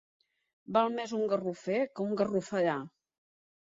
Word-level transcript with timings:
Val 0.77 0.89
més 0.95 1.13
un 1.19 1.29
garrofer 1.33 1.77
que 1.93 2.07
un 2.07 2.17
garroferar. 2.23 2.79